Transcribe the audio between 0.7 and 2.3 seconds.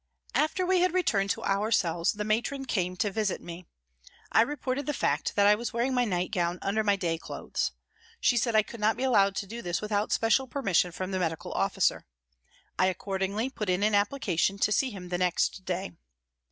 had returned to our cells the